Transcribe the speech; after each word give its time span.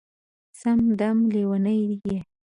سم 0.59 0.79
دم 0.99 1.17
لېونی 1.33 1.79
یې 2.07 2.17